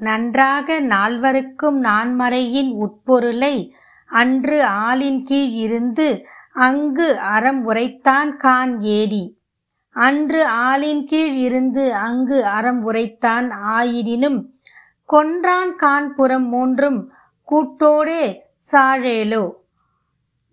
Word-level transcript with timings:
நன்றாக 0.00 0.80
நால்வருக்கும் 0.80 1.80
நான்மறையின் 1.82 2.70
உட்பொருளை 2.72 3.74
அன்று 4.06 4.64
ஆளின் 4.64 5.24
கீழ் 5.24 5.48
இருந்து 5.48 6.26
அங்கு 6.52 7.18
அறம் 7.18 7.66
உரைத்தான் 7.66 8.36
கான் 8.36 8.80
ஏடி 8.80 9.38
அன்று 9.90 10.46
ஆளின் 10.46 11.06
கீழ் 11.06 11.34
இருந்து 11.34 11.94
அங்கு 11.94 12.44
அறம் 12.44 12.92
உரைத்தான் 12.92 13.50
ஆயிடினும் 13.68 14.44
கொன்றான் 15.04 15.74
கான்புறம் 15.76 16.48
மூன்றும் 16.48 17.12
கூட்டோடே 17.44 18.40
சாழேலோ. 18.72 19.52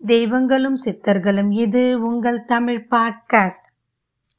தெய்வங்களும் 0.06 0.78
சித்தர்களும் 0.86 1.52
இது 1.52 2.06
உங்கள் 2.06 2.46
தமிழ் 2.46 2.88
பாட்காஸ்ட். 2.92 3.68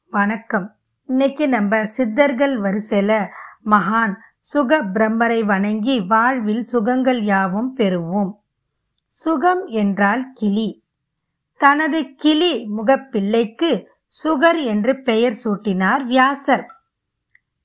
வணக்கம். 0.09 0.75
இன்னைக்கு 1.05 1.49
நம்ம 1.49 1.85
சித்தர்கள் 1.85 2.59
வரிசையில 2.59 3.27
மகான் 3.65 4.13
சுக 4.51 4.83
பிரம்மரை 4.83 5.43
வணங்கி 5.43 5.99
வாழ்வில் 5.99 6.63
சுகங்கள் 6.63 7.21
யாவும் 7.21 7.75
பெறுவோம். 7.77 8.31
சுகம் 9.07 9.65
என்றால் 9.65 10.23
கிளி. 10.33 10.83
தனது 11.57 12.15
கிளி 12.15 12.65
முகப்பிள்ளைக்கு 12.77 13.87
சுகர் 14.23 14.63
என்று 14.63 15.01
பெயர் 15.01 15.35
சூட்டினார் 15.43 16.03
வியாசர். 16.03 16.65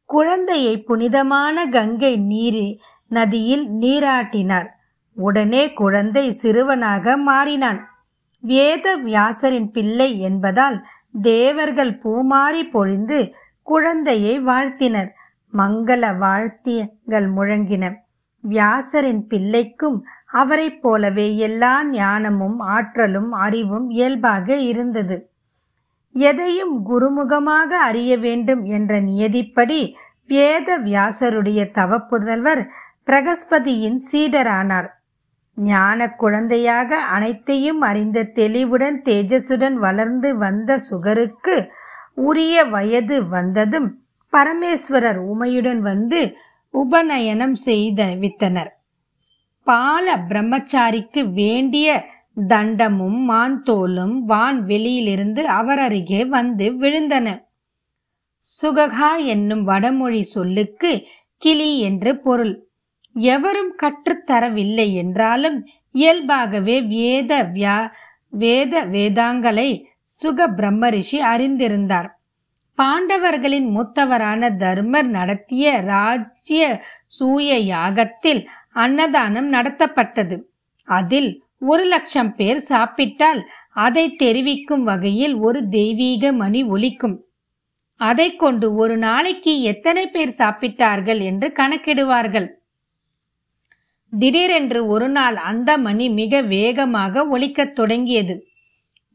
குழந்தையை 0.05 0.83
புனிதமான 0.83 1.67
கங்கை 1.67 2.17
நீரி 2.17 2.81
நதியில் 3.09 3.69
நீராட்டினார். 3.69 4.69
உடனே 5.15 5.73
குழந்தை 5.73 6.33
சிறுவனாக 6.33 7.17
மாறினான். 7.17 7.89
வேத 8.41 8.97
வியாசரின் 8.97 9.71
பிள்ளை 9.73 10.21
என்பதால் 10.21 10.87
தேவர்கள் 11.23 11.99
பூமாறி 11.99 12.71
பொழிந்து 12.71 13.35
குழந்தையை 13.63 14.41
வாழ்த்தினர். 14.41 15.17
மங்கள 15.57 16.19
வாழ்த்தியங்கள் 16.19 17.27
முழங்கின. 17.37 17.95
வியாசரின் 18.49 19.21
பிள்ளைக்கும் 19.29 20.07
அவரைப் 20.27 20.83
போலவே 20.83 21.37
எல்லா 21.37 21.85
ஞானமும் 21.85 22.59
ஆற்றலும் 22.59 23.33
அறிவும் 23.33 23.91
இயல்பாக 23.91 24.57
இருந்தது. 24.57 25.31
எதையும் 26.13 26.87
குருமுகமாக 26.91 27.67
அறிய 27.67 28.19
வேண்டும் 28.19 28.65
என்ற 28.65 29.01
நியதிப்படி 29.01 29.95
வேத 30.27 30.79
வியாசருடைய 30.79 31.61
தவப்புதல்வர் 31.73 32.69
பிரகஸ்பதியின் 33.07 33.99
சீடரானார். 34.13 34.87
ஞான 35.55 36.15
குழந்தையாக 36.15 36.97
அனைத்தையும் 36.97 37.81
அறிந்த 37.81 38.23
தெளிவுடன் 38.23 39.03
தேஜசுடன் 39.05 39.73
வளர்ந்து 39.73 40.37
வந்த 40.37 40.79
சுகருக்கு 40.91 41.69
உரிய 42.15 42.65
வயது 42.65 43.29
வந்ததும் 43.29 44.04
பரமேஸ்வரர் 44.37 45.21
உமையுடன் 45.33 45.81
வந்து 45.81 46.21
உபநயனம் 46.75 47.57
செய்த 47.69 48.01
வித்தனர். 48.23 48.71
பால 49.67 50.17
பிரம்மச்சாரிக்கு 50.29 51.21
வேண்டிய 51.33 51.89
தண்டமும் 52.49 53.21
மாந்தோலும் 53.31 54.15
வான் 54.23 54.59
வெளியிலிருந்து 54.65 55.43
அவர் 55.49 55.79
அருகே 55.79 56.21
வந்து 56.27 56.67
விழுந்தன. 56.73 57.27
சுககா 58.47 59.13
என்னும் 59.25 59.65
வடமொழி 59.65 60.23
சொல்லுக்கு 60.23 60.91
கிளி 61.43 61.71
என்று 61.79 62.13
பொருள். 62.19 62.55
எவரும் 63.17 63.73
கற்றுத்தரவில்லை 63.83 64.89
என்றாலும் 64.93 65.59
இயல்பாகவே 65.91 66.77
வேத 66.95 67.33
வியா 67.55 67.79
வேத 68.43 68.75
வேதாங்களை 68.87 69.69
சுக 70.03 70.47
பிரம்மரிஷி 70.49 71.19
அறிந்திருந்தார். 71.33 72.09
பாண்டவர்களின் 72.79 73.69
மூத்தவரான 73.77 74.57
தர்மர் 74.57 75.07
நடத்திய 75.07 75.81
ராஜ்ய 75.81 76.85
சூய 77.07 77.59
யாகத்தில் 77.59 78.47
அன்னதானம் 78.73 79.53
நடத்தப்பட்டது. 79.53 80.41
அதில் 80.85 81.43
ஒரு 81.59 81.85
லட்சம் 81.85 82.35
பேர் 82.35 82.59
சாப்பிட்டால் 82.59 83.49
அதை 83.73 84.17
தெரிவிக்கும் 84.17 84.83
வகையில் 84.83 85.35
ஒரு 85.35 85.69
தெய்வீக 85.69 86.33
மணி 86.33 86.65
ஒலிக்கும். 86.65 87.17
அதை 87.97 88.37
கொண்டு 88.37 88.75
ஒரு 88.75 88.97
நாளைக்கு 88.97 89.63
எத்தனை 89.63 90.11
பேர் 90.11 90.35
சாப்பிட்டார்கள் 90.39 91.23
என்று 91.23 91.53
கணக்கிடுவார்கள். 91.57 92.49
திடீரென்று 94.19 94.87
ஒரு 94.87 95.09
நாள் 95.09 95.37
அந்த 95.37 95.79
மணி 95.79 96.09
மிக 96.09 96.41
வேகமாக 96.41 97.25
ஒலிக்கத் 97.29 97.75
தொடங்கியது. 97.75 98.47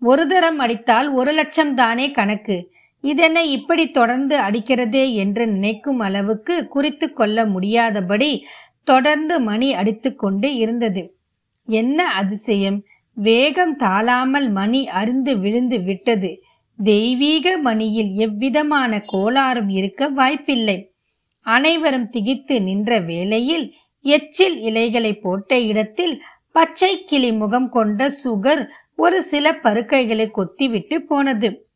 ஒரு 0.01 0.27
தரம் 0.27 0.59
அடித்தால் 0.59 1.09
ஒரு 1.09 1.31
லட்சம் 1.31 1.75
தானே 1.75 2.11
கணக்கு. 2.11 2.57
இதனை 3.01 3.51
இப்படி 3.51 3.91
தொடர்ந்து 3.91 4.37
அடிக்கிறதே 4.37 5.13
என்று 5.13 5.47
நினைக்கும் 5.47 5.99
அளவுக்கு 5.99 6.67
குறித்து 6.67 7.13
கொள்ள 7.13 7.45
முடியாதபடி 7.45 8.45
தொடர்ந்து 8.83 9.39
மணி 9.39 9.73
அடித்து 9.73 10.15
கொண்டு 10.15 10.55
இருந்தது. 10.55 11.17
என்ன 11.65 12.05
அதிசயம்? 12.05 12.83
வேகம் 13.13 13.77
தாளாமல் 13.77 14.51
மணி 14.51 14.87
அருந்து 14.87 15.39
விழுந்து 15.39 15.81
விட்டது. 15.81 16.41
தெய்வீக 16.83 17.57
மணியில் 17.57 18.13
எவ்விதமான 18.13 19.03
கோளாறும் 19.11 19.69
இருக்க 19.69 20.09
வாய்ப்பில்லை. 20.09 20.93
அனைவரும் 21.41 22.09
திகித்து 22.09 22.61
நின்ற 22.61 22.99
வேளையில் 22.99 23.73
எச்சில் 24.01 24.57
இலைகளை 24.59 25.13
போட்ட 25.13 25.59
இடத்தில் 25.59 26.21
பச்சை 26.51 27.03
கிளி 27.03 27.31
முகம் 27.31 27.69
கொண்ட 27.69 28.11
சுகர் 28.23 28.67
ஒரு 28.95 29.23
சில 29.23 29.51
பருக்கைகளை 29.51 30.27
கொத்திவிட்டு 30.31 30.99
போனது. 30.99 31.68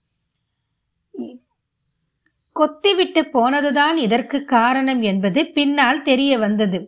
கொத்திவிட்டு 2.60 3.22
போனதுதான் 3.34 3.96
இதற்கு 3.96 4.46
காரணம் 4.46 5.02
என்பது 5.02 5.46
பின்னால் 5.46 6.02
தெரிய 6.02 6.38
வந்தது. 6.38 6.80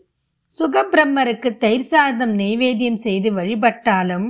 சுகபிரம்மருக்கு 0.59 1.57
தயிர் 1.57 1.89
சாதம் 1.91 2.33
நெய்வேத்தியம் 2.37 3.01
செய்து 3.05 3.31
வழிபட்டாலும் 3.31 4.27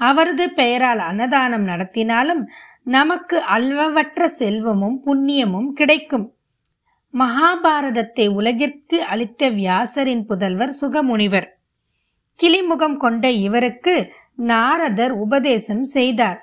அவரது 0.00 0.50
பெயரால் 0.50 0.98
அன்னதானம் 0.98 1.66
நடத்தினாலும் 1.66 2.42
நமக்கு 2.82 3.36
அல்வவற்ற 3.38 4.24
செல்வமும் 4.24 4.98
புண்ணியமும் 5.06 5.70
கிடைக்கும். 5.72 6.26
மகாபாரதத்தை 7.14 8.28
உலகிற்கு 8.28 9.02
அளித்த 9.02 9.50
வியாசரின் 9.50 10.24
புதல்வர் 10.28 10.74
சுகமுனிவர். 10.80 11.48
கிளிமுகம் 12.40 12.96
கொண்ட 12.96 13.30
இவருக்கு 13.30 14.12
நாரதர் 14.34 15.10
உபதேசம் 15.10 15.84
செய்தார். 15.84 16.40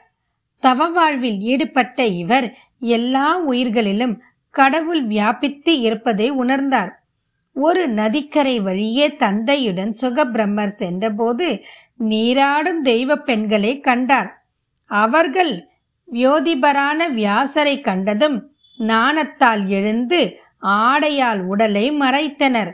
தவ 0.59 0.87
வாழ்வில் 0.87 1.39
ஈடுபட்ட 1.39 2.05
இவர் 2.05 2.57
எல்லா 2.79 3.27
உயிர்களிலும் 3.39 4.21
கடவுள் 4.59 5.03
வியாபித்து 5.03 5.73
இருப்பதை 5.79 6.27
உணர்ந்தார். 6.31 6.91
ஒரு 7.55 7.83
நதிக்கரை 7.99 8.55
வழியே 8.59 9.07
தந்தையுடன் 9.23 9.93
சுகபிரம்மர் 10.01 10.73
சென்றபோது 10.81 11.47
நீராடும் 12.09 12.81
தெய்வ 12.81 13.15
பெண்களை 13.27 13.73
கண்டார். 13.79 14.31
அவர்கள் 14.91 15.53
வியோதிபரான 16.07 16.99
வியாசரை 17.19 17.75
கண்டதும் 17.81 18.37
நாணத்தால் 18.79 19.63
எழுந்து 19.77 20.19
ஆடையால் 20.81 21.41
உடலை 21.45 21.85
மறைத்தனர். 22.01 22.71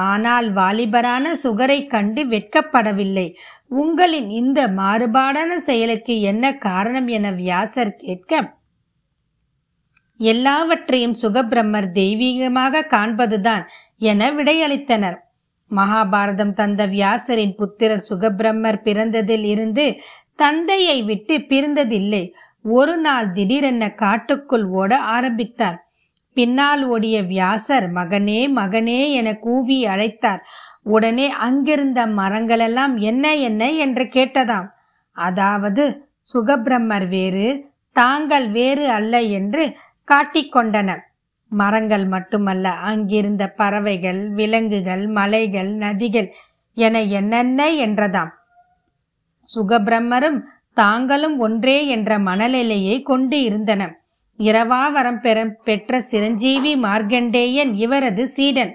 ஆனால் 0.00 0.48
வாலிபரான 0.54 1.26
சுகரை 1.44 1.78
கண்டு 1.86 2.22
வெட்கப்படவில்லை. 2.32 3.28
உங்களின் 3.80 4.30
இந்த 4.40 4.60
மாறுபாடான 4.78 5.50
செயலுக்கு 5.68 6.14
என்ன 6.30 6.44
காரணம்? 6.66 7.08
என 7.16 7.30
வியாசர் 7.42 7.94
கேட்க 8.02 8.42
எல்லாவற்றையும் 10.20 11.16
சுகபிரம்மர் 11.22 11.88
தெய்வீகமாக 11.94 12.86
காண்பதுதான் 12.90 13.64
என 13.98 14.30
விடையளித்தனர். 14.30 15.18
மகாபாரதம் 15.70 16.52
தந்த 16.52 16.86
வியாசரின் 16.86 17.54
புத்திரர் 17.56 18.06
சுகபிரம்மர் 18.10 18.78
பிறந்ததில் 18.84 19.44
இருந்து 19.44 20.00
தந்தையை 20.34 21.02
விட்டு 21.02 21.38
பிரிந்ததில்லை. 21.38 22.32
ஒரு 22.62 22.96
நாள் 22.96 23.32
திடீரென 23.32 23.94
காட்டுக்குள் 23.94 24.64
ஓட 24.64 24.98
ஆரம்பித்தார். 24.98 25.78
பின்னால் 26.34 26.82
ஓடிய 26.84 27.22
வியாசர் 27.22 27.92
மகனே 27.92 28.40
மகனே 28.54 29.00
என 29.10 29.28
கூவி 29.36 29.86
அழைத்தார். 29.86 30.42
உடனே 30.82 31.30
அங்கிருந்த 31.30 32.06
மரங்களெல்லாம் 32.06 32.94
என்ன 32.96 33.36
என்ன? 33.36 33.70
என்று 33.70 34.04
கேட்டதாம். 34.04 34.68
அதாவது 35.12 35.84
சுகபிரம்மர் 36.34 37.08
வேறு 37.08 37.68
தாங்கள் 37.96 38.50
வேறு 38.50 38.88
அல்ல 38.88 39.20
என்று 39.20 39.64
காட்டிக்கொண்டன 40.10 40.90
மரங்கள் 41.52 42.06
மட்டுமல்ல 42.06 42.70
அங்கிருந்த 42.70 43.48
பறவைகள் 43.50 44.30
விலங்குகள் 44.30 45.06
மலைகள் 45.06 45.70
நதிகள் 45.74 46.28
என 46.74 47.02
என்னென்ன 47.02 47.68
என்றதாம். 47.70 48.32
சுகபிரம்மரும் 49.54 50.38
தாங்களும் 50.74 51.38
ஒன்றே 51.38 51.86
என்ற 51.86 52.18
மனநிலையை 52.18 53.02
கொண்டு 53.02 53.42
இருந்தன 53.42 53.82
இரவாவரம் 54.36 55.20
பெற 55.20 55.38
பெற்ற 55.64 56.00
சிரஞ்சீவி 56.00 56.76
மார்க்கண்டேயன் 56.76 57.72
இவரது 57.74 58.28
சீடன். 58.28 58.72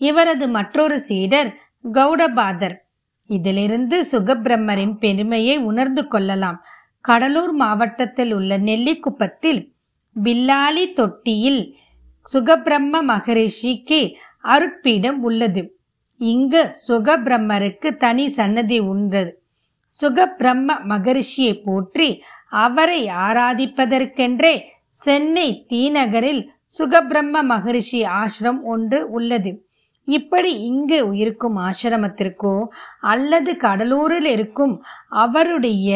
இவரது 0.00 0.48
மற்றொரு 0.48 1.00
சீடர் 1.00 1.50
கௌடபாதர். 1.92 2.76
இதிலிருந்து 3.26 4.06
சுகபிரம்மரின் 4.12 4.94
பெருமையை 4.98 5.56
உணர்ந்து 5.58 6.08
கொள்ளலாம். 6.08 6.58
கடலூர் 7.08 7.54
மாவட்டத்தில் 7.54 8.32
உள்ள 8.32 8.52
நெல்லிக்குப்பத்தில் 8.68 9.60
பில்லாலி 10.24 10.84
தொட்டியில் 10.98 11.62
சுகபிரம்ம 12.26 13.00
மகரிஷிக்கு 13.10 14.00
அருட்பீடம் 14.54 15.18
உள்ளது. 15.28 15.62
இங்கு 16.20 16.62
சுகபிரம்மருக்கு 16.88 17.88
தனி 18.04 18.24
சன்னதி 18.28 18.78
உண்டது. 18.92 19.30
சுகபிரம்ம 19.94 20.78
மகரிஷியை 20.92 21.54
போற்றி 21.66 22.08
அவரை 22.64 23.00
ஆராதிப்பதற்கென்றே 23.26 24.54
சென்னை 25.04 25.48
தீநகரில் 25.70 26.42
சுகபிரம்ம 26.78 27.42
மகரிஷி 27.52 28.00
ஆசிரம் 28.20 28.60
ஒன்று 28.74 28.98
உள்ளது. 29.10 29.50
இப்படி 30.08 30.50
இங்கு 30.70 30.98
இருக்கும் 31.22 31.56
ஆசிரமத்திற்கோ 31.58 32.54
அல்லது 33.12 33.52
கடலூரில் 33.64 34.28
இருக்கும் 34.36 34.74
அவருடைய 35.24 35.90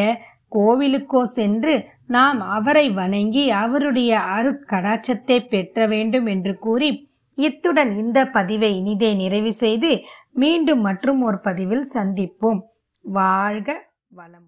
கோவிலுக்கோ 0.52 1.23
சென்று 1.23 1.88
நாம் 2.06 2.41
அவரை 2.41 2.91
வணங்கி 2.91 3.50
அவருடைய 3.50 4.19
அருட்கடாட்சத்தை 4.19 5.38
பெற்ற 5.49 5.87
வேண்டும் 5.87 6.26
என்று 6.26 6.58
கூறி 6.58 7.08
இத்துடன் 7.35 7.97
இந்த 7.97 8.26
பதிவை 8.26 8.76
இனிதே 8.76 9.14
நிறைவு 9.14 9.52
செய்து 9.52 10.05
மீண்டும் 10.32 10.81
மற்றும் 10.81 11.23
ஒரு 11.23 11.38
பதிவில் 11.41 11.87
சந்திப்போம். 11.94 12.61
வாழ்க 13.00 13.88
வளம் 14.08 14.38